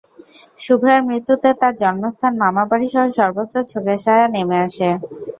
শুভ্রার 0.57 1.01
মৃত্যুতে 1.07 1.49
তাঁর 1.61 1.73
জন্মস্থান, 1.81 2.33
মামা 2.43 2.63
বাড়িসহ 2.71 3.03
সর্বত্র 3.17 3.55
শোকের 3.65 3.97
ছায়া 4.03 4.27
নেমে 4.33 4.57
আসে। 4.65 4.89